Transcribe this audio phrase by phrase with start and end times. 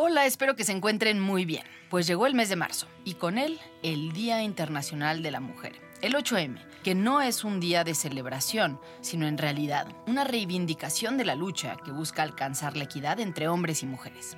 [0.00, 3.36] Hola, espero que se encuentren muy bien, pues llegó el mes de marzo y con
[3.36, 7.96] él el Día Internacional de la Mujer, el 8M, que no es un día de
[7.96, 13.48] celebración, sino en realidad una reivindicación de la lucha que busca alcanzar la equidad entre
[13.48, 14.36] hombres y mujeres.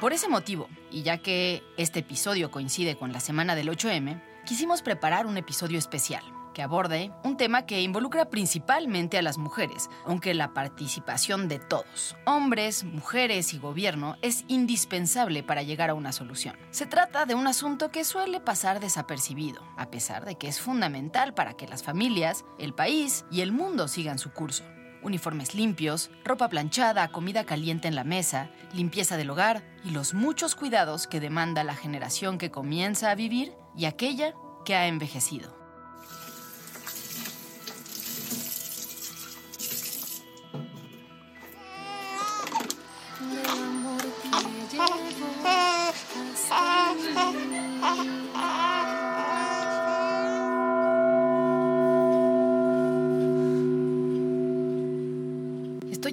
[0.00, 4.82] Por ese motivo, y ya que este episodio coincide con la semana del 8M, quisimos
[4.82, 6.22] preparar un episodio especial
[6.56, 12.16] que aborde un tema que involucra principalmente a las mujeres, aunque la participación de todos,
[12.24, 16.56] hombres, mujeres y gobierno, es indispensable para llegar a una solución.
[16.70, 21.34] Se trata de un asunto que suele pasar desapercibido, a pesar de que es fundamental
[21.34, 24.64] para que las familias, el país y el mundo sigan su curso
[25.06, 30.54] uniformes limpios, ropa planchada, comida caliente en la mesa, limpieza del hogar y los muchos
[30.54, 34.34] cuidados que demanda la generación que comienza a vivir y aquella
[34.64, 35.65] que ha envejecido.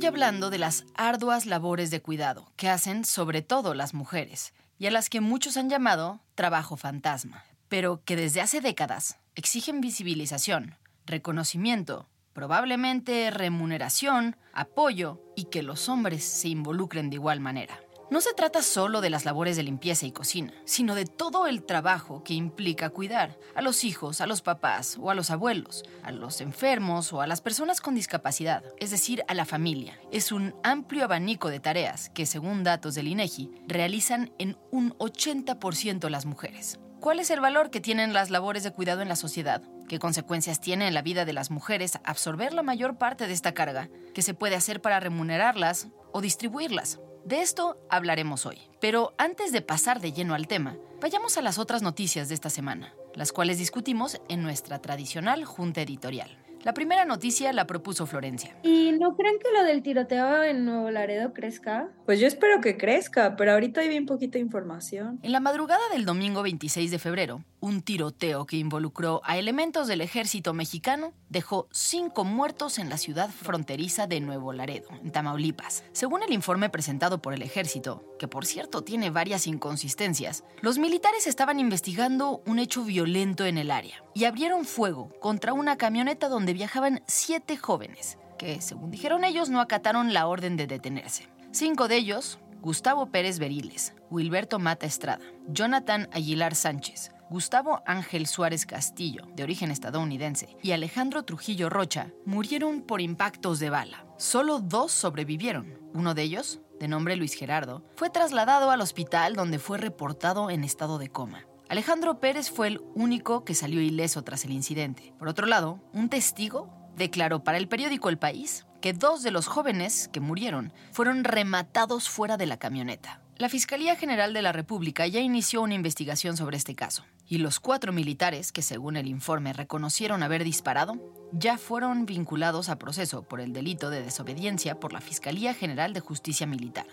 [0.04, 4.88] Estoy hablando de las arduas labores de cuidado que hacen sobre todo las mujeres y
[4.88, 10.76] a las que muchos han llamado trabajo fantasma, pero que desde hace décadas exigen visibilización,
[11.06, 17.80] reconocimiento, probablemente remuneración, apoyo y que los hombres se involucren de igual manera.
[18.10, 21.64] No se trata solo de las labores de limpieza y cocina, sino de todo el
[21.64, 26.12] trabajo que implica cuidar a los hijos, a los papás o a los abuelos, a
[26.12, 30.00] los enfermos o a las personas con discapacidad, es decir, a la familia.
[30.12, 36.10] Es un amplio abanico de tareas que, según datos del INEGI, realizan en un 80%
[36.10, 36.80] las mujeres.
[37.00, 39.62] ¿Cuál es el valor que tienen las labores de cuidado en la sociedad?
[39.88, 43.54] ¿Qué consecuencias tiene en la vida de las mujeres absorber la mayor parte de esta
[43.54, 43.90] carga?
[44.14, 47.00] ¿Qué se puede hacer para remunerarlas o distribuirlas?
[47.26, 48.60] De esto hablaremos hoy.
[48.82, 52.50] Pero antes de pasar de lleno al tema, vayamos a las otras noticias de esta
[52.50, 56.38] semana, las cuales discutimos en nuestra tradicional junta editorial.
[56.64, 58.58] La primera noticia la propuso Florencia.
[58.64, 61.90] ¿Y no creen que lo del tiroteo en Nuevo Laredo crezca?
[62.06, 65.20] Pues yo espero que crezca, pero ahorita hay bien poquita información.
[65.24, 70.02] En la madrugada del domingo 26 de febrero, un tiroteo que involucró a elementos del
[70.02, 75.86] ejército mexicano dejó cinco muertos en la ciudad fronteriza de Nuevo Laredo, en Tamaulipas.
[75.94, 81.26] Según el informe presentado por el ejército, que por cierto tiene varias inconsistencias, los militares
[81.26, 86.52] estaban investigando un hecho violento en el área y abrieron fuego contra una camioneta donde
[86.52, 91.30] viajaban siete jóvenes, que, según dijeron ellos, no acataron la orden de detenerse.
[91.54, 98.66] Cinco de ellos, Gustavo Pérez Beriles, Wilberto Mata Estrada, Jonathan Aguilar Sánchez, Gustavo Ángel Suárez
[98.66, 104.06] Castillo, de origen estadounidense, y Alejandro Trujillo Rocha, murieron por impactos de bala.
[104.18, 105.80] Solo dos sobrevivieron.
[105.94, 110.64] Uno de ellos, de nombre Luis Gerardo, fue trasladado al hospital donde fue reportado en
[110.64, 111.46] estado de coma.
[111.70, 115.14] Alejandro Pérez fue el único que salió ileso tras el incidente.
[115.18, 119.48] Por otro lado, un testigo declaró para el periódico El País que dos de los
[119.48, 123.22] jóvenes que murieron fueron rematados fuera de la camioneta.
[123.38, 127.60] La Fiscalía General de la República ya inició una investigación sobre este caso, y los
[127.60, 130.96] cuatro militares que según el informe reconocieron haber disparado,
[131.32, 136.00] ya fueron vinculados a proceso por el delito de desobediencia por la Fiscalía General de
[136.00, 136.86] Justicia Militar.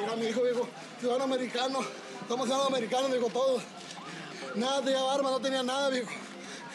[0.00, 0.68] Mira, mi hijo, viejo,
[0.98, 1.80] ciudadano americano.
[2.22, 3.62] Estamos ciudadanos americanos, viejo, todos.
[4.54, 6.10] Nada, tenía arma, no tenía nada, viejo.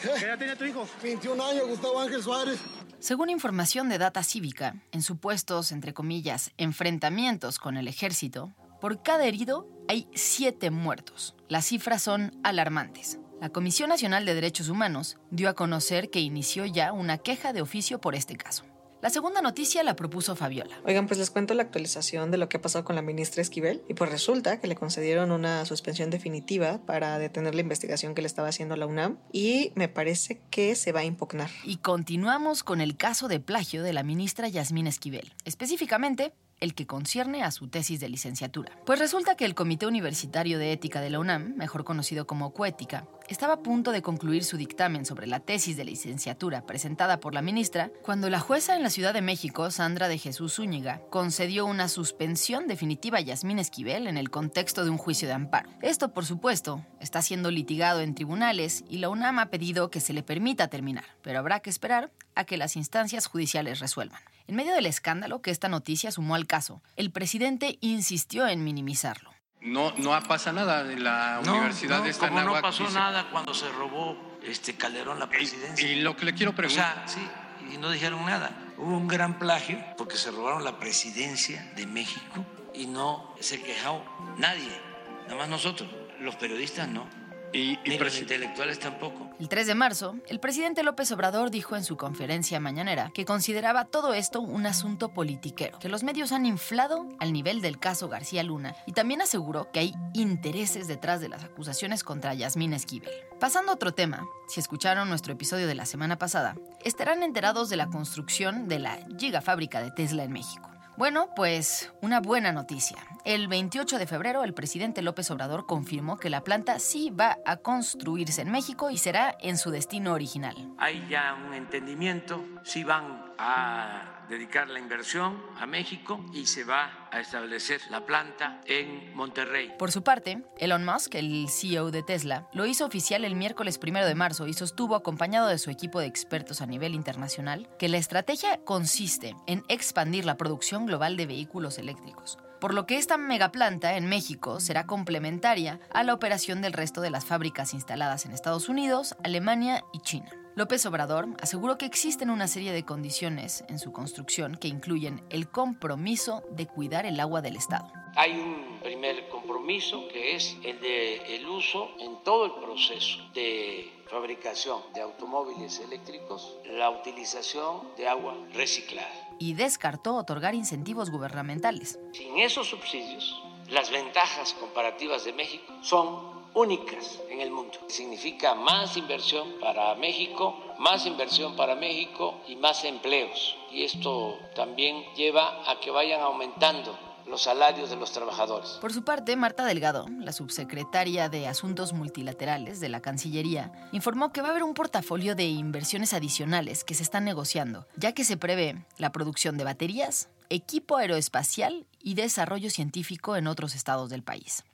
[0.00, 0.88] ¿Qué edad tenía tu hijo?
[1.02, 2.58] 21 años, Gustavo Ángel Suárez.
[3.02, 9.26] Según información de Data Cívica, en supuestos, entre comillas, enfrentamientos con el ejército, por cada
[9.26, 11.34] herido hay siete muertos.
[11.48, 13.18] Las cifras son alarmantes.
[13.40, 17.60] La Comisión Nacional de Derechos Humanos dio a conocer que inició ya una queja de
[17.60, 18.62] oficio por este caso.
[19.02, 20.80] La segunda noticia la propuso Fabiola.
[20.84, 23.82] Oigan, pues les cuento la actualización de lo que ha pasado con la ministra Esquivel
[23.88, 28.28] y pues resulta que le concedieron una suspensión definitiva para detener la investigación que le
[28.28, 31.50] estaba haciendo la UNAM y me parece que se va a impugnar.
[31.64, 36.86] Y continuamos con el caso de plagio de la ministra Yasmín Esquivel, específicamente el que
[36.86, 38.78] concierne a su tesis de licenciatura.
[38.86, 43.04] Pues resulta que el Comité Universitario de Ética de la UNAM, mejor conocido como Coética,
[43.28, 47.42] estaba a punto de concluir su dictamen sobre la tesis de licenciatura presentada por la
[47.42, 51.88] ministra cuando la jueza en la Ciudad de México, Sandra de Jesús Zúñiga, concedió una
[51.88, 55.68] suspensión definitiva a Yasmín Esquivel en el contexto de un juicio de amparo.
[55.80, 60.12] Esto, por supuesto, está siendo litigado en tribunales y la UNAM ha pedido que se
[60.12, 64.20] le permita terminar, pero habrá que esperar a que las instancias judiciales resuelvan.
[64.48, 69.30] En medio del escándalo que esta noticia sumó al caso, el presidente insistió en minimizarlo.
[69.62, 70.82] No, no pasa nada.
[70.84, 74.74] La No, universidad no, en como no pasó y se- nada cuando se robó este
[74.76, 75.88] Calderón la presidencia.
[75.90, 77.08] Y lo que le quiero o preguntar.
[77.08, 77.26] sea, sí,
[77.72, 78.50] y no dijeron nada.
[78.76, 82.44] Hubo un gran plagio porque se robaron la presidencia de México
[82.74, 84.04] y no se quejó
[84.36, 84.78] nadie,
[85.24, 85.88] nada más nosotros,
[86.20, 87.08] los periodistas no,
[87.52, 89.30] y, y ni los presi- intelectuales tampoco.
[89.38, 93.84] El 3 de marzo, el presidente López Obrador dijo en su conferencia mañanera que consideraba
[93.86, 98.42] todo esto un asunto politiquero, que los medios han inflado al nivel del caso García
[98.42, 103.10] Luna y también aseguró que hay intereses detrás de las acusaciones contra Yasmín Esquivel.
[103.40, 106.54] Pasando a otro tema, si escucharon nuestro episodio de la semana pasada,
[106.84, 110.68] estarán enterados de la construcción de la gigafábrica de Tesla en México.
[111.02, 112.96] Bueno, pues una buena noticia.
[113.24, 117.56] El 28 de febrero el presidente López Obrador confirmó que la planta sí va a
[117.56, 120.54] construirse en México y será en su destino original.
[120.78, 127.08] Hay ya un entendimiento, si van a dedicar la inversión a México y se va
[127.10, 129.74] a establecer la planta en Monterrey.
[129.78, 134.06] Por su parte, Elon Musk, el CEO de Tesla, lo hizo oficial el miércoles 1
[134.06, 137.98] de marzo y sostuvo, acompañado de su equipo de expertos a nivel internacional, que la
[137.98, 142.38] estrategia consiste en expandir la producción global de vehículos eléctricos.
[142.58, 147.10] Por lo que esta megaplanta en México será complementaria a la operación del resto de
[147.10, 150.30] las fábricas instaladas en Estados Unidos, Alemania y China.
[150.54, 155.48] López Obrador aseguró que existen una serie de condiciones en su construcción que incluyen el
[155.48, 157.90] compromiso de cuidar el agua del Estado.
[158.16, 163.90] Hay un primer compromiso que es el de el uso en todo el proceso de
[164.10, 169.08] fabricación de automóviles eléctricos, la utilización de agua reciclada.
[169.38, 171.98] y descartó otorgar incentivos gubernamentales.
[172.12, 177.78] Sin esos subsidios, las ventajas comparativas de México son únicas en el mundo.
[177.88, 183.56] Significa más inversión para México, más inversión para México y más empleos.
[183.70, 188.70] Y esto también lleva a que vayan aumentando los salarios de los trabajadores.
[188.80, 194.42] Por su parte, Marta Delgado, la subsecretaria de Asuntos Multilaterales de la Cancillería, informó que
[194.42, 198.36] va a haber un portafolio de inversiones adicionales que se están negociando, ya que se
[198.36, 204.64] prevé la producción de baterías, equipo aeroespacial y desarrollo científico en otros estados del país.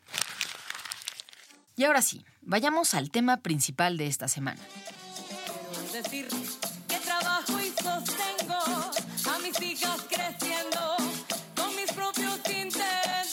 [1.78, 4.60] Y ahora sí, vayamos al tema principal de esta semana.
[5.92, 6.26] decir
[6.88, 8.58] que trabajo y sostengo
[9.30, 10.96] a mis hijas creciendo
[11.54, 13.32] con mis propios intentos.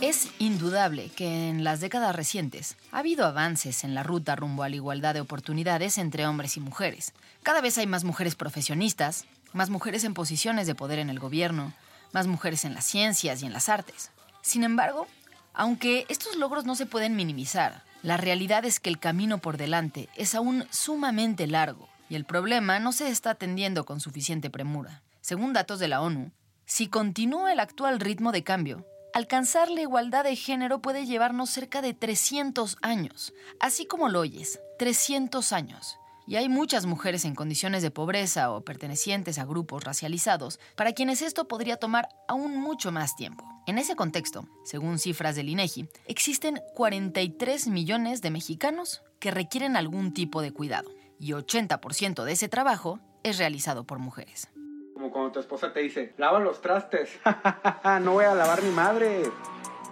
[0.00, 4.68] Es indudable que en las décadas recientes ha habido avances en la ruta rumbo a
[4.68, 7.12] la igualdad de oportunidades entre hombres y mujeres.
[7.42, 11.72] Cada vez hay más mujeres profesionistas, más mujeres en posiciones de poder en el gobierno,
[12.12, 14.12] más mujeres en las ciencias y en las artes.
[14.42, 15.08] Sin embargo,
[15.56, 20.08] aunque estos logros no se pueden minimizar, la realidad es que el camino por delante
[20.14, 25.02] es aún sumamente largo y el problema no se está atendiendo con suficiente premura.
[25.22, 26.30] Según datos de la ONU,
[26.66, 31.80] si continúa el actual ritmo de cambio, alcanzar la igualdad de género puede llevarnos cerca
[31.80, 33.32] de 300 años.
[33.58, 35.96] Así como lo oyes, 300 años.
[36.26, 41.22] Y hay muchas mujeres en condiciones de pobreza o pertenecientes a grupos racializados para quienes
[41.22, 43.55] esto podría tomar aún mucho más tiempo.
[43.66, 50.14] En ese contexto, según cifras del INEGI, existen 43 millones de mexicanos que requieren algún
[50.14, 54.48] tipo de cuidado y 80% de ese trabajo es realizado por mujeres.
[54.94, 57.18] Como cuando tu esposa te dice, lava los trastes.
[58.02, 59.24] no voy a lavar mi madre.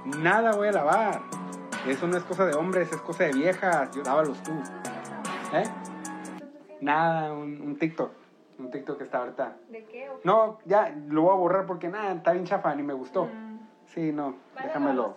[0.05, 1.23] Nada voy a lavar.
[1.89, 3.91] Eso no es cosa de hombres, es cosa de viejas.
[3.93, 4.53] Yo lávalos tú.
[5.53, 5.65] ¿Eh?
[6.81, 8.13] Nada, un, un TikTok.
[8.57, 9.57] Un TikTok que está ahorita.
[9.69, 10.09] ¿De qué?
[10.23, 13.29] No, ya lo voy a borrar porque nada, está bien chafa, ni me gustó.
[13.95, 15.17] Sí, no, déjamelo.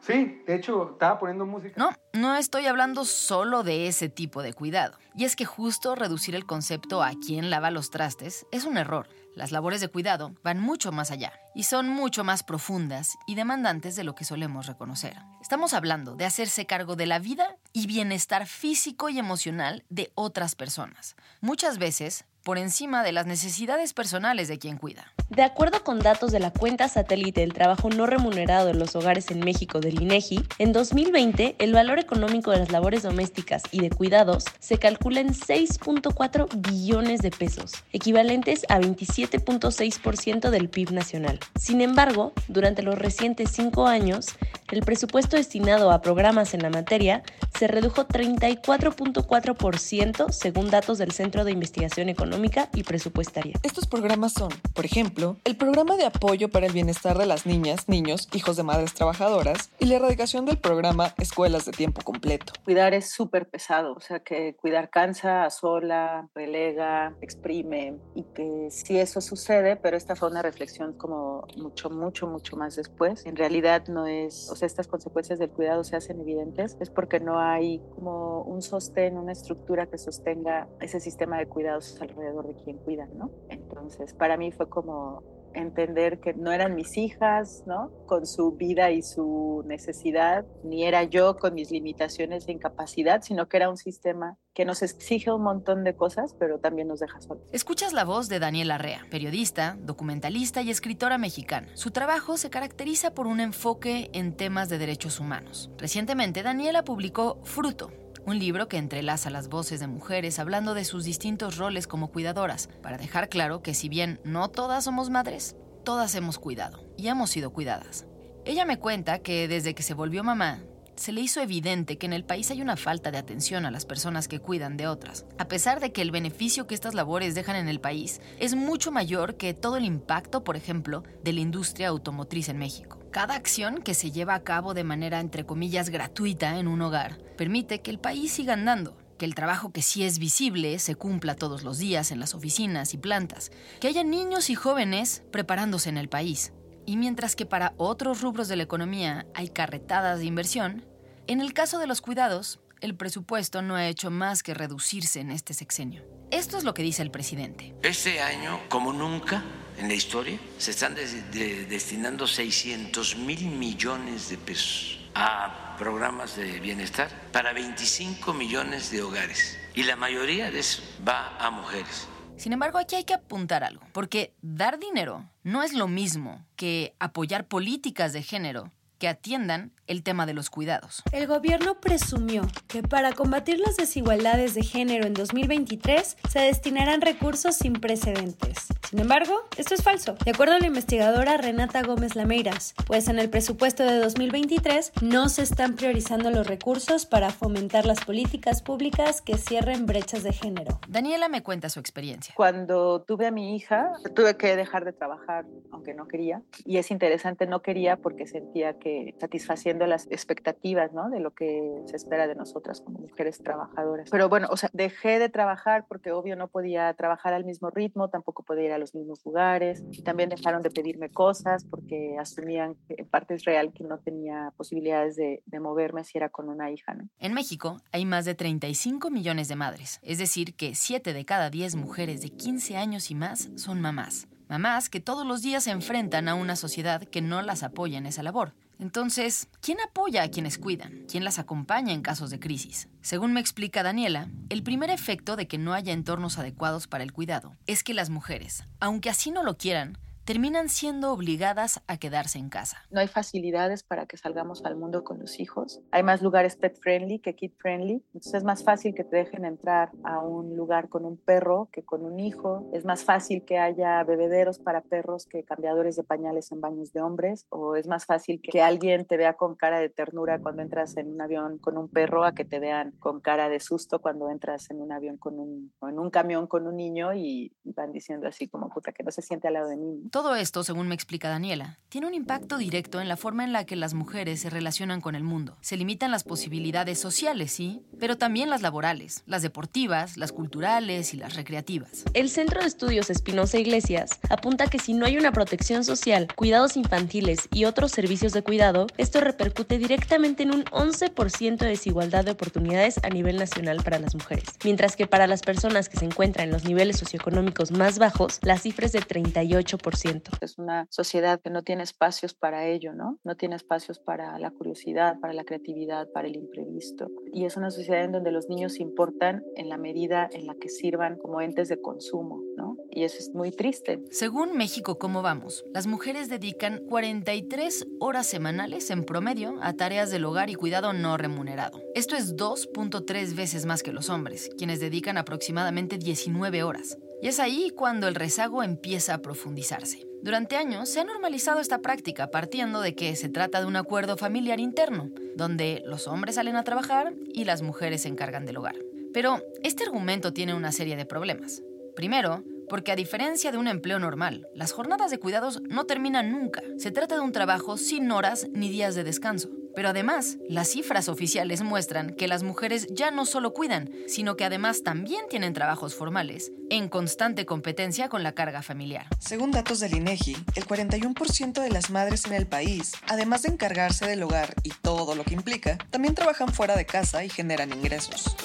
[0.00, 1.74] Sí, de hecho, estaba poniendo música.
[1.76, 4.98] No, no estoy hablando solo de ese tipo de cuidado.
[5.14, 9.08] Y es que justo reducir el concepto a quién lava los trastes es un error.
[9.34, 13.96] Las labores de cuidado van mucho más allá y son mucho más profundas y demandantes
[13.96, 15.16] de lo que solemos reconocer.
[15.40, 20.54] Estamos hablando de hacerse cargo de la vida y bienestar físico y emocional de otras
[20.54, 21.16] personas.
[21.40, 25.10] Muchas veces por encima de las necesidades personales de quien cuida.
[25.30, 29.30] De acuerdo con datos de la cuenta satélite del trabajo no remunerado en los hogares
[29.30, 33.88] en México del INEGI, en 2020 el valor económico de las labores domésticas y de
[33.88, 41.40] cuidados se calcula en 6.4 billones de pesos, equivalentes a 27.6% del PIB nacional.
[41.58, 44.26] Sin embargo, durante los recientes cinco años,
[44.70, 47.22] el presupuesto destinado a programas en la materia
[47.58, 52.33] se redujo 34.4% según datos del Centro de Investigación Económica
[52.74, 53.54] y Presupuestaria.
[53.62, 57.88] Estos programas son, por ejemplo, el programa de apoyo para el bienestar de las niñas,
[57.88, 62.52] niños, hijos de madres trabajadoras y la erradicación del programa Escuelas de Tiempo Completo.
[62.64, 68.98] Cuidar es súper pesado, o sea que cuidar cansa, asola, relega, exprime y que sí
[68.98, 73.26] eso sucede, pero esta fue una reflexión como mucho, mucho, mucho más después.
[73.26, 77.20] En realidad no es, o sea, estas consecuencias del cuidado se hacen evidentes, es porque
[77.20, 82.54] no hay como un sostén, una estructura que sostenga ese sistema de cuidados alrededor de
[82.62, 83.30] quien cuida, ¿no?
[83.48, 85.22] Entonces, para mí fue como
[85.54, 87.90] entender que no eran mis hijas, ¿no?
[88.06, 93.48] Con su vida y su necesidad, ni era yo con mis limitaciones de incapacidad, sino
[93.48, 97.20] que era un sistema que nos exige un montón de cosas, pero también nos deja
[97.20, 97.44] solos.
[97.52, 101.68] Escuchas la voz de Daniela Arrea, periodista, documentalista y escritora mexicana.
[101.74, 105.70] Su trabajo se caracteriza por un enfoque en temas de derechos humanos.
[105.78, 107.90] Recientemente, Daniela publicó Fruto,
[108.26, 112.68] un libro que entrelaza las voces de mujeres hablando de sus distintos roles como cuidadoras,
[112.82, 117.30] para dejar claro que si bien no todas somos madres, todas hemos cuidado y hemos
[117.30, 118.06] sido cuidadas.
[118.44, 120.62] Ella me cuenta que desde que se volvió mamá,
[120.96, 123.84] se le hizo evidente que en el país hay una falta de atención a las
[123.84, 127.56] personas que cuidan de otras, a pesar de que el beneficio que estas labores dejan
[127.56, 131.88] en el país es mucho mayor que todo el impacto, por ejemplo, de la industria
[131.88, 133.03] automotriz en México.
[133.14, 137.16] Cada acción que se lleva a cabo de manera, entre comillas, gratuita en un hogar
[137.36, 141.36] permite que el país siga andando, que el trabajo que sí es visible se cumpla
[141.36, 145.96] todos los días en las oficinas y plantas, que haya niños y jóvenes preparándose en
[145.96, 146.52] el país.
[146.86, 150.84] Y mientras que para otros rubros de la economía hay carretadas de inversión,
[151.28, 155.30] en el caso de los cuidados, el presupuesto no ha hecho más que reducirse en
[155.30, 156.02] este sexenio.
[156.32, 157.76] Esto es lo que dice el presidente.
[157.84, 159.44] Este año, como nunca
[159.78, 166.36] en la historia, se están des- de- destinando 600 mil millones de pesos a programas
[166.36, 169.58] de bienestar para 25 millones de hogares.
[169.74, 172.08] Y la mayoría de eso va a mujeres.
[172.36, 176.94] Sin embargo, aquí hay que apuntar algo, porque dar dinero no es lo mismo que
[176.98, 178.72] apoyar políticas de género
[179.04, 181.02] que atiendan el tema de los cuidados.
[181.12, 187.54] El gobierno presumió que para combatir las desigualdades de género en 2023 se destinarán recursos
[187.56, 188.66] sin precedentes.
[188.88, 193.18] Sin embargo, esto es falso, de acuerdo a la investigadora Renata Gómez Lameiras, pues en
[193.18, 199.20] el presupuesto de 2023 no se están priorizando los recursos para fomentar las políticas públicas
[199.20, 200.78] que cierren brechas de género.
[200.88, 202.34] Daniela me cuenta su experiencia.
[202.36, 206.40] Cuando tuve a mi hija, tuve que dejar de trabajar, aunque no quería.
[206.64, 211.10] Y es interesante, no quería porque sentía que satisfaciendo las expectativas, ¿no?
[211.10, 214.10] De lo que se espera de nosotras como mujeres trabajadoras.
[214.10, 218.08] Pero bueno, o sea, dejé de trabajar porque obvio no podía trabajar al mismo ritmo,
[218.08, 219.84] tampoco podía ir a los mismos lugares.
[219.90, 223.98] Y también dejaron de pedirme cosas porque asumían que en parte es real que no
[223.98, 227.08] tenía posibilidades de, de moverme si era con una hija, ¿no?
[227.18, 231.50] En México hay más de 35 millones de madres, es decir, que 7 de cada
[231.50, 234.28] 10 mujeres de 15 años y más son mamás.
[234.48, 238.06] Mamás que todos los días se enfrentan a una sociedad que no las apoya en
[238.06, 238.54] esa labor.
[238.78, 241.04] Entonces, ¿quién apoya a quienes cuidan?
[241.08, 242.88] ¿Quién las acompaña en casos de crisis?
[243.02, 247.12] Según me explica Daniela, el primer efecto de que no haya entornos adecuados para el
[247.12, 252.38] cuidado es que las mujeres, aunque así no lo quieran, terminan siendo obligadas a quedarse
[252.38, 252.78] en casa.
[252.90, 255.80] No hay facilidades para que salgamos al mundo con los hijos.
[255.90, 258.02] Hay más lugares pet friendly que kid friendly.
[258.14, 261.84] Entonces es más fácil que te dejen entrar a un lugar con un perro que
[261.84, 262.70] con un hijo.
[262.72, 267.02] Es más fácil que haya bebederos para perros que cambiadores de pañales en baños de
[267.02, 267.46] hombres.
[267.50, 271.12] O es más fácil que alguien te vea con cara de ternura cuando entras en
[271.12, 274.70] un avión con un perro a que te vean con cara de susto cuando entras
[274.70, 278.26] en un avión con un, o en un camión con un niño y van diciendo
[278.26, 280.00] así como puta que no se siente al lado de mí.
[280.14, 283.66] Todo esto, según me explica Daniela, tiene un impacto directo en la forma en la
[283.66, 285.56] que las mujeres se relacionan con el mundo.
[285.60, 291.16] Se limitan las posibilidades sociales, sí, pero también las laborales, las deportivas, las culturales y
[291.16, 292.04] las recreativas.
[292.14, 296.76] El Centro de Estudios Espinosa Iglesias apunta que si no hay una protección social, cuidados
[296.76, 302.30] infantiles y otros servicios de cuidado, esto repercute directamente en un 11% de desigualdad de
[302.30, 306.46] oportunidades a nivel nacional para las mujeres, mientras que para las personas que se encuentran
[306.46, 310.03] en los niveles socioeconómicos más bajos, la cifra es de 38%.
[310.40, 313.18] Es una sociedad que no tiene espacios para ello, ¿no?
[313.24, 317.08] No tiene espacios para la curiosidad, para la creatividad, para el imprevisto.
[317.32, 320.68] Y es una sociedad en donde los niños importan en la medida en la que
[320.68, 322.76] sirvan como entes de consumo, ¿no?
[322.90, 324.02] Y eso es muy triste.
[324.10, 330.24] Según México Cómo Vamos, las mujeres dedican 43 horas semanales en promedio a tareas del
[330.26, 331.80] hogar y cuidado no remunerado.
[331.94, 336.98] Esto es 2.3 veces más que los hombres, quienes dedican aproximadamente 19 horas.
[337.24, 340.06] Y es ahí cuando el rezago empieza a profundizarse.
[340.20, 344.18] Durante años se ha normalizado esta práctica partiendo de que se trata de un acuerdo
[344.18, 348.76] familiar interno, donde los hombres salen a trabajar y las mujeres se encargan del hogar.
[349.14, 351.62] Pero este argumento tiene una serie de problemas.
[351.96, 356.62] Primero, porque a diferencia de un empleo normal, las jornadas de cuidados no terminan nunca.
[356.76, 359.48] Se trata de un trabajo sin horas ni días de descanso.
[359.74, 364.44] Pero además, las cifras oficiales muestran que las mujeres ya no solo cuidan, sino que
[364.44, 369.06] además también tienen trabajos formales, en constante competencia con la carga familiar.
[369.18, 374.06] Según datos del INEGI, el 41% de las madres en el país, además de encargarse
[374.06, 378.36] del hogar y todo lo que implica, también trabajan fuera de casa y generan ingresos.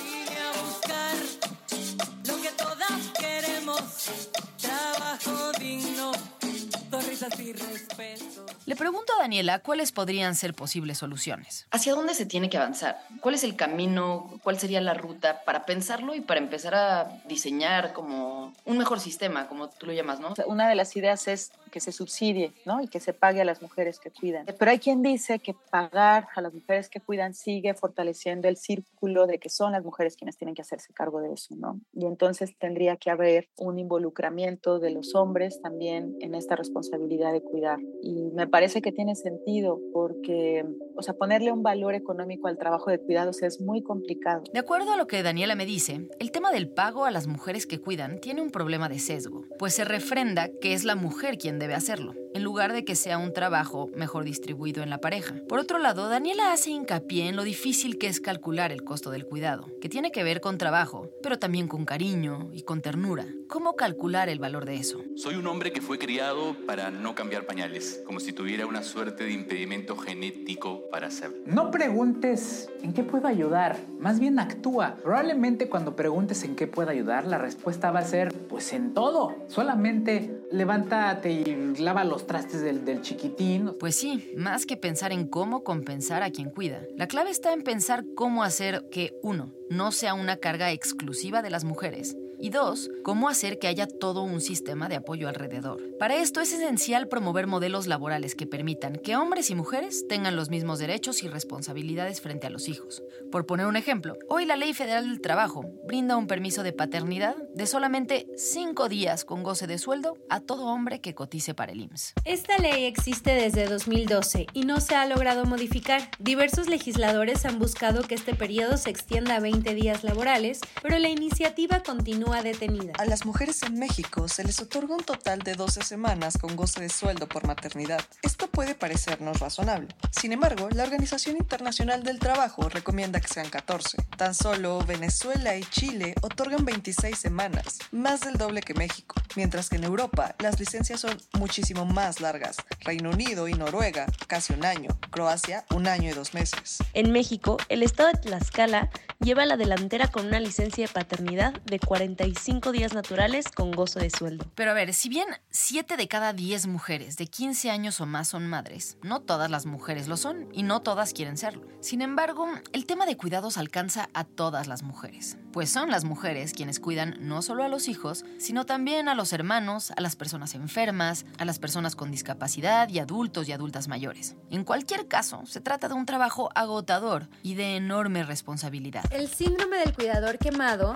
[8.66, 11.68] Le pregunto a Daniela cuáles podrían ser posibles soluciones.
[11.72, 13.00] ¿Hacia dónde se tiene que avanzar?
[13.22, 14.40] ¿Cuál es el camino?
[14.44, 19.48] ¿Cuál sería la ruta para pensarlo y para empezar a diseñar como un mejor sistema,
[19.48, 20.34] como tú lo llamas, ¿no?
[20.46, 22.82] Una de las ideas es que se subsidie, ¿no?
[22.82, 24.46] Y que se pague a las mujeres que cuidan.
[24.46, 29.28] Pero hay quien dice que pagar a las mujeres que cuidan sigue fortaleciendo el círculo
[29.28, 31.80] de que son las mujeres quienes tienen que hacerse cargo de eso, ¿no?
[31.94, 37.42] Y entonces tendría que haber un involucramiento de los hombres también en esta responsabilidad de
[37.42, 37.80] cuidar.
[38.02, 40.66] Y me parece que tiene sentido porque,
[41.00, 44.44] o sea, ponerle un valor económico al trabajo de cuidados es muy complicado.
[44.52, 47.66] De acuerdo a lo que Daniela me dice, el tema del pago a las mujeres
[47.66, 51.58] que cuidan tiene un problema de sesgo, pues se refrenda que es la mujer quien
[51.58, 55.36] debe hacerlo, en lugar de que sea un trabajo mejor distribuido en la pareja.
[55.48, 59.26] Por otro lado, Daniela hace hincapié en lo difícil que es calcular el costo del
[59.26, 63.26] cuidado, que tiene que ver con trabajo, pero también con cariño y con ternura.
[63.48, 65.02] ¿Cómo calcular el valor de eso?
[65.16, 69.24] Soy un hombre que fue criado para no cambiar pañales, como si tuviera una suerte
[69.24, 71.38] de impedimento genético para hacerlo.
[71.46, 74.96] No preguntes en qué puedo ayudar, más bien actúa.
[75.04, 79.36] Probablemente cuando preguntes en qué puedo ayudar, la respuesta va a ser pues en todo.
[79.48, 83.76] Solamente levántate y lava los trastes del, del chiquitín.
[83.80, 86.82] Pues sí, más que pensar en cómo compensar a quien cuida.
[86.96, 91.50] La clave está en pensar cómo hacer que, uno, no sea una carga exclusiva de
[91.50, 92.16] las mujeres.
[92.42, 95.82] Y dos, cómo hacer que haya todo un sistema de apoyo alrededor.
[96.00, 100.50] Para esto es esencial promover modelos laborales que permitan que hombres y mujeres tengan los
[100.50, 103.04] mismos derechos y responsabilidades frente a los hijos.
[103.30, 107.36] Por poner un ejemplo, hoy la Ley Federal del Trabajo brinda un permiso de paternidad
[107.56, 111.82] de solamente cinco días con goce de sueldo a todo hombre que cotice para el
[111.82, 112.14] IMSS.
[112.24, 116.10] Esta ley existe desde 2012 y no se ha logrado modificar.
[116.20, 121.10] Diversos legisladores han buscado que este periodo se extienda a 20 días laborales, pero la
[121.10, 122.94] iniciativa continúa detenida.
[122.98, 126.82] A las mujeres en México se les otorga un total de 12 semanas con goce
[126.82, 128.02] de sueldo por maternidad.
[128.22, 129.88] Esto puede parecernos razonable.
[130.12, 133.98] Sin embargo, la Organización Internacional del Trabajo recomienda que sean 14.
[134.18, 139.78] Tan solo Venezuela y Chile otorgan 26 semanas, más del doble que México, mientras que
[139.78, 142.58] en Europa las licencias son muchísimo más largas.
[142.82, 144.98] Reino Unido y Noruega, casi un año.
[145.10, 146.78] Croacia, un año y dos meses.
[146.94, 148.90] En México, el estado de Tlaxcala
[149.20, 151.80] lleva la delantera con una licencia de paternidad de
[152.20, 154.46] 45 días naturales con gozo de sueldo.
[154.56, 158.28] Pero a ver, si bien 7 de cada 10 mujeres de 15 años o más
[158.28, 161.66] son madres, no todas las mujeres lo son y no todas quieren serlo.
[161.80, 166.52] Sin embargo, el tema de cuidados alcanza a todas las mujeres, pues son las mujeres
[166.52, 170.16] quienes cuidan no solo a los hijos, sino también a los los hermanos, a las
[170.16, 174.38] personas enfermas, a las personas con discapacidad y adultos y adultas mayores.
[174.50, 179.04] En cualquier caso, se trata de un trabajo agotador y de enorme responsabilidad.
[179.12, 180.94] El síndrome del cuidador quemado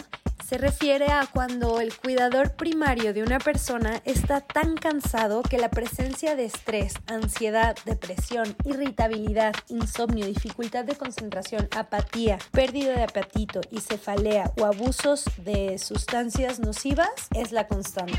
[0.48, 6.36] se refiere cuando el cuidador primario de una persona está tan cansado que la presencia
[6.36, 14.52] de estrés, ansiedad, depresión, irritabilidad, insomnio, dificultad de concentración, apatía, pérdida de apetito y cefalea
[14.60, 18.18] o abusos de sustancias nocivas es la constante.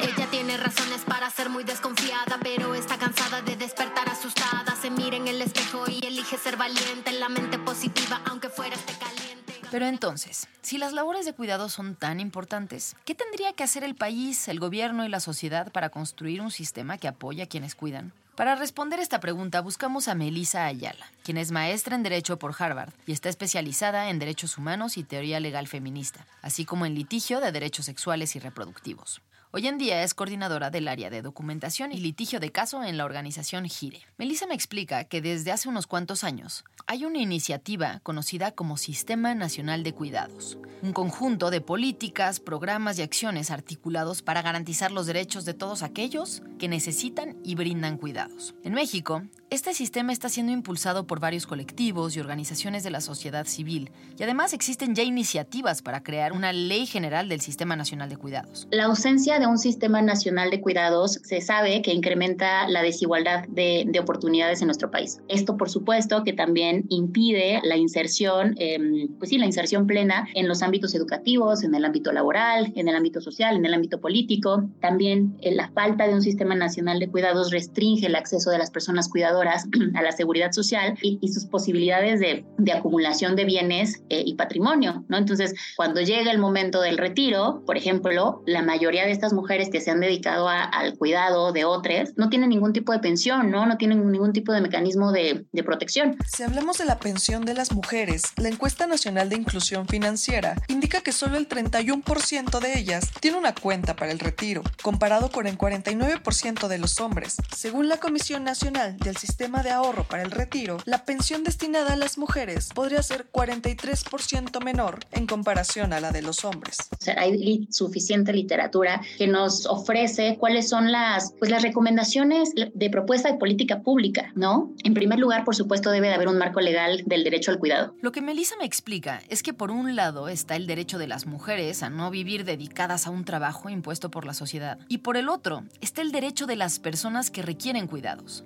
[0.00, 4.74] Ella tiene razones para ser muy desconfiada, pero está cansada de despertar asustada.
[4.80, 8.74] Se mira en el espejo y elige ser valiente en la mente positiva, aunque fuera
[8.76, 9.27] este caliente.
[9.70, 13.94] Pero entonces, si las labores de cuidado son tan importantes, ¿qué tendría que hacer el
[13.94, 18.12] país, el gobierno y la sociedad para construir un sistema que apoye a quienes cuidan?
[18.34, 22.92] Para responder esta pregunta buscamos a Melissa Ayala, quien es maestra en Derecho por Harvard
[23.04, 27.52] y está especializada en Derechos Humanos y Teoría Legal Feminista, así como en litigio de
[27.52, 29.20] derechos sexuales y reproductivos.
[29.58, 33.04] Hoy en día es coordinadora del área de documentación y litigio de caso en la
[33.04, 34.02] organización GIRE.
[34.16, 39.34] Melissa me explica que desde hace unos cuantos años hay una iniciativa conocida como Sistema
[39.34, 45.44] Nacional de Cuidados, un conjunto de políticas, programas y acciones articulados para garantizar los derechos
[45.44, 48.54] de todos aquellos que necesitan y brindan cuidados.
[48.62, 53.46] En México, este sistema está siendo impulsado por varios colectivos y organizaciones de la sociedad
[53.46, 58.18] civil y además existen ya iniciativas para crear una ley general del Sistema Nacional de
[58.18, 58.68] Cuidados.
[58.70, 63.84] La ausencia de un sistema nacional de cuidados se sabe que incrementa la desigualdad de,
[63.86, 65.20] de oportunidades en nuestro país.
[65.28, 70.46] Esto, por supuesto, que también impide la inserción, eh, pues sí, la inserción plena en
[70.46, 74.68] los ámbitos educativos, en el ámbito laboral, en el ámbito social, en el ámbito político.
[74.80, 78.70] También eh, la falta de un sistema nacional de cuidados restringe el acceso de las
[78.70, 79.37] personas cuidadoras
[79.94, 84.34] a la seguridad social y, y sus posibilidades de, de, acumulación de bienes eh, y
[84.34, 85.16] patrimonio, ¿no?
[85.16, 89.80] Entonces, cuando llega el momento del retiro, por ejemplo, la mayoría de estas mujeres que
[89.80, 91.78] se han dedicado a, al cuidado de otros
[92.16, 93.66] no tienen ningún tipo de pensión, ¿no?
[93.66, 96.16] No tienen ningún tipo de mecanismo de, de protección.
[96.26, 101.00] Si hablamos de la pensión de las mujeres, la encuesta nacional de inclusión financiera indica
[101.00, 105.56] que solo el 31% de ellas tiene una cuenta para el retiro, comparado con el
[105.56, 107.36] 49% de los hombres.
[107.56, 111.96] Según la Comisión Nacional del Sistema de Ahorro para el Retiro, la pensión destinada a
[111.96, 116.78] las mujeres podría ser 43% menor en comparación a la de los hombres.
[116.92, 122.90] O sea, hay suficiente literatura que nos ofrece cuáles son las, pues, las recomendaciones de
[122.90, 124.72] propuesta de política pública, ¿no?
[124.82, 127.94] En primer lugar, por supuesto, debe de haber un marco legal del derecho al cuidado.
[128.00, 131.26] Lo que Melissa me explica es que por un lado está el derecho de las
[131.26, 135.28] mujeres a no vivir dedicadas a un trabajo impuesto por la sociedad y por el
[135.28, 138.44] otro está el derecho de las personas que requieren cuidados.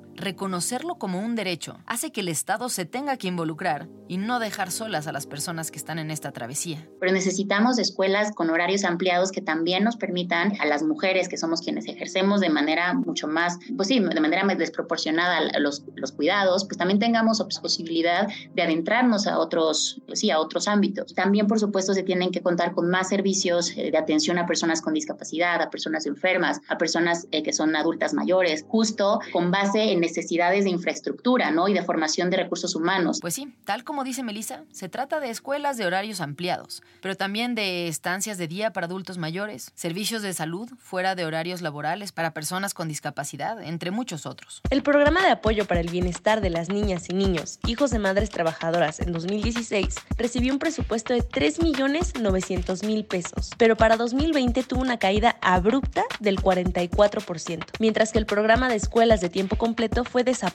[0.72, 4.70] Reconocerlo como un derecho hace que el Estado se tenga que involucrar y no dejar
[4.70, 6.88] solas a las personas que están en esta travesía.
[6.98, 11.61] Pero necesitamos escuelas con horarios ampliados que también nos permitan a las mujeres, que somos
[11.61, 16.64] quienes ejercemos de manera mucho más, pues sí, de manera más desproporcionada los, los cuidados,
[16.64, 21.14] pues también tengamos posibilidad de adentrarnos a otros, pues sí, a otros ámbitos.
[21.14, 24.94] También, por supuesto, se tienen que contar con más servicios de atención a personas con
[24.94, 30.00] discapacidad, a personas enfermas, a personas eh, que son adultas mayores, justo con base en
[30.00, 31.68] necesidades de infraestructura, ¿no?
[31.68, 33.18] Y de formación de recursos humanos.
[33.20, 37.55] Pues sí, tal como dice Melissa, se trata de escuelas de horarios ampliados, pero también
[37.55, 42.35] de estancias de día para adultos mayores, servicios de salud fuera de horarios laborales para
[42.35, 44.62] personas con discapacidad, entre muchos otros.
[44.70, 48.31] El programa de apoyo para el bienestar de las niñas y niños, hijos de madres
[48.31, 55.37] trabajadoras en 2016, recibió un presupuesto de 3.900.000 pesos, pero para 2020 tuvo una caída
[55.40, 60.51] abrupta del 44%, mientras que el programa de escuelas de tiempo completo fue desaparecido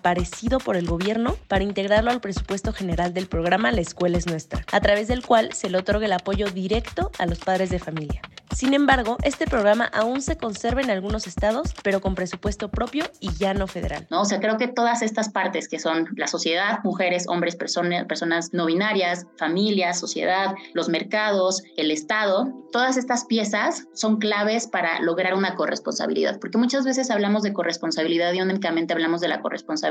[0.63, 4.79] por el gobierno para integrarlo al presupuesto general del programa La Escuela es Nuestra, a
[4.79, 8.21] través del cual se le otorga el apoyo directo a los padres de familia.
[8.55, 13.31] Sin embargo, este programa aún se conserva en algunos estados, pero con presupuesto propio y
[13.35, 14.07] ya no federal.
[14.09, 14.21] ¿no?
[14.21, 18.53] O sea, creo que todas estas partes que son la sociedad, mujeres, hombres, personas, personas
[18.53, 25.35] no binarias, familias, sociedad, los mercados, el Estado, todas estas piezas son claves para lograr
[25.35, 29.86] una corresponsabilidad, porque muchas veces hablamos de corresponsabilidad y únicamente hablamos de la corresponsabilidad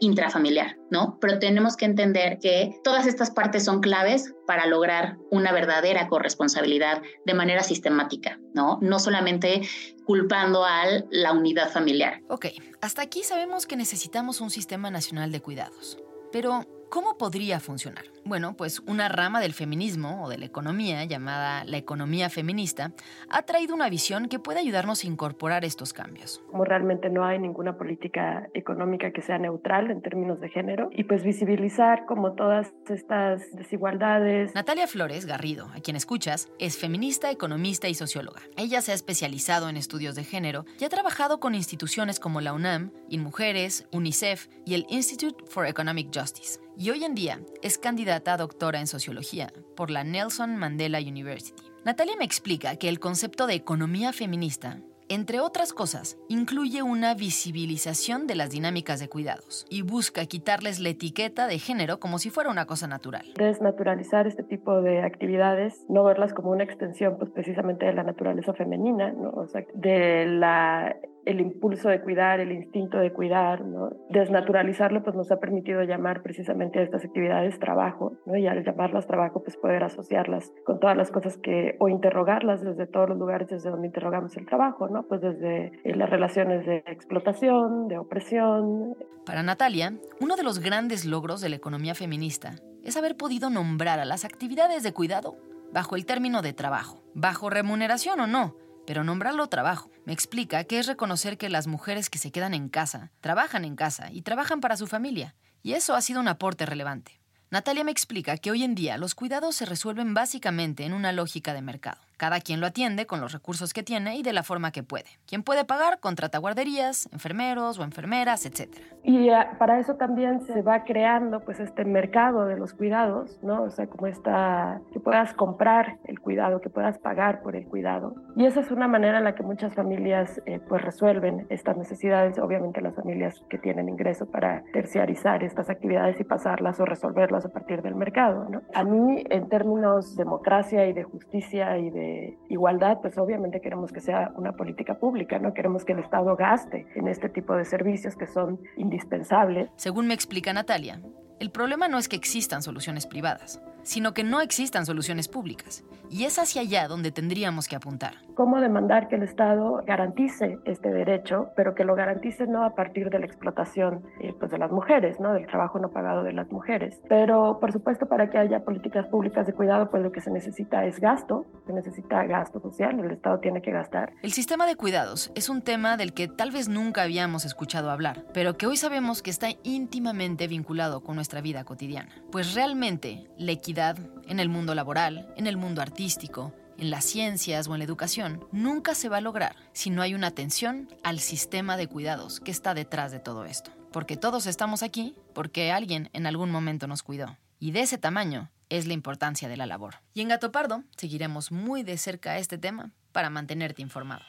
[0.00, 1.18] intrafamiliar, ¿no?
[1.20, 7.02] Pero tenemos que entender que todas estas partes son claves para lograr una verdadera corresponsabilidad
[7.24, 8.78] de manera sistemática, ¿no?
[8.82, 9.62] No solamente
[10.04, 12.20] culpando a la unidad familiar.
[12.28, 12.46] Ok,
[12.80, 15.98] hasta aquí sabemos que necesitamos un sistema nacional de cuidados.
[16.32, 18.04] Pero, ¿Cómo podría funcionar?
[18.26, 22.92] Bueno, pues una rama del feminismo o de la economía llamada la economía feminista
[23.30, 26.42] ha traído una visión que puede ayudarnos a incorporar estos cambios.
[26.50, 31.04] Como realmente no hay ninguna política económica que sea neutral en términos de género y
[31.04, 34.54] pues visibilizar como todas estas desigualdades.
[34.54, 38.42] Natalia Flores Garrido, a quien escuchas, es feminista, economista y socióloga.
[38.58, 42.52] Ella se ha especializado en estudios de género y ha trabajado con instituciones como la
[42.52, 48.34] UNAM, InMujeres, UNICEF y el Institute for Economic Justice y hoy en día es candidata
[48.34, 51.62] a doctora en sociología por la Nelson Mandela University.
[51.84, 54.78] Natalia me explica que el concepto de economía feminista
[55.12, 60.88] entre otras cosas, incluye una visibilización de las dinámicas de cuidados y busca quitarles la
[60.88, 63.26] etiqueta de género como si fuera una cosa natural.
[63.36, 68.54] Desnaturalizar este tipo de actividades, no verlas como una extensión pues precisamente de la naturaleza
[68.54, 69.30] femenina, ¿no?
[69.30, 73.62] o sea, de la el impulso de cuidar, el instinto de cuidar,
[74.10, 79.42] desnaturalizarlo pues nos ha permitido llamar precisamente a estas actividades trabajo, y al llamarlas trabajo
[79.42, 83.70] pues poder asociarlas con todas las cosas que, o interrogarlas desde todos los lugares desde
[83.70, 85.04] donde interrogamos el trabajo, ¿no?
[85.04, 88.96] pues desde eh, las relaciones de explotación, de opresión.
[89.24, 94.00] Para Natalia, uno de los grandes logros de la economía feminista es haber podido nombrar
[94.00, 95.36] a las actividades de cuidado
[95.72, 100.78] bajo el término de trabajo, bajo remuneración o no, pero nombrarlo trabajo me explica que
[100.78, 104.60] es reconocer que las mujeres que se quedan en casa trabajan en casa y trabajan
[104.60, 107.20] para su familia, y eso ha sido un aporte relevante.
[107.50, 111.52] Natalia me explica que hoy en día los cuidados se resuelven básicamente en una lógica
[111.52, 112.00] de mercado.
[112.22, 115.06] Cada quien lo atiende con los recursos que tiene y de la forma que puede.
[115.26, 118.72] Quien puede pagar contrata guarderías, enfermeros o enfermeras, etc.
[119.02, 123.62] Y eh, para eso también se va creando pues este mercado de los cuidados, ¿no?
[123.64, 128.14] O sea, como esta que puedas comprar el cuidado, que puedas pagar por el cuidado.
[128.36, 132.38] Y esa es una manera en la que muchas familias eh, pues resuelven estas necesidades,
[132.38, 137.48] obviamente las familias que tienen ingreso para terciarizar estas actividades y pasarlas o resolverlas a
[137.48, 138.46] partir del mercado.
[138.74, 142.11] A mí en términos de democracia y de justicia y de
[142.48, 146.86] igualdad, pues obviamente queremos que sea una política pública, no queremos que el Estado gaste
[146.94, 149.70] en este tipo de servicios que son indispensables.
[149.76, 151.00] Según me explica Natalia,
[151.40, 155.84] el problema no es que existan soluciones privadas, sino que no existan soluciones públicas.
[156.10, 158.14] Y es hacia allá donde tendríamos que apuntar.
[158.34, 163.08] ¿Cómo demandar que el Estado garantice este derecho, pero que lo garantice no a partir
[163.08, 165.32] de la explotación eh, pues de las mujeres, ¿no?
[165.32, 167.00] del trabajo no pagado de las mujeres?
[167.08, 170.84] Pero, por supuesto, para que haya políticas públicas de cuidado, pues lo que se necesita
[170.84, 174.12] es gasto, se necesita gasto social, el Estado tiene que gastar.
[174.22, 178.24] El sistema de cuidados es un tema del que tal vez nunca habíamos escuchado hablar,
[178.34, 182.12] pero que hoy sabemos que está íntimamente vinculado con nuestra vida cotidiana.
[182.30, 187.68] Pues realmente la equidad en el mundo laboral, en el mundo artístico, en las ciencias
[187.68, 191.20] o en la educación, nunca se va a lograr si no hay una atención al
[191.20, 193.70] sistema de cuidados que está detrás de todo esto.
[193.92, 197.36] Porque todos estamos aquí porque alguien en algún momento nos cuidó.
[197.58, 199.96] Y de ese tamaño es la importancia de la labor.
[200.14, 204.22] Y en Gato Pardo seguiremos muy de cerca este tema para mantenerte informado.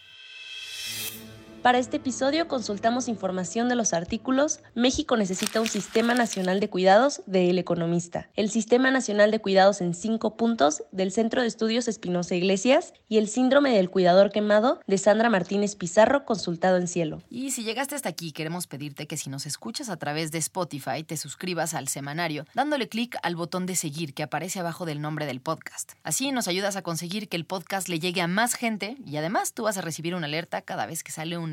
[1.64, 7.22] Para este episodio consultamos información de los artículos México necesita un Sistema Nacional de Cuidados
[7.26, 11.88] de El Economista, el Sistema Nacional de Cuidados en cinco puntos del Centro de Estudios
[11.88, 17.22] Espinosa Iglesias y el Síndrome del Cuidador Quemado de Sandra Martínez Pizarro, consultado en Cielo.
[17.30, 21.06] Y si llegaste hasta aquí, queremos pedirte que si nos escuchas a través de Spotify,
[21.06, 25.26] te suscribas al semanario dándole clic al botón de seguir que aparece abajo del nombre
[25.26, 25.94] del podcast.
[26.04, 29.54] Así nos ayudas a conseguir que el podcast le llegue a más gente y además
[29.54, 31.53] tú vas a recibir una alerta cada vez que sale un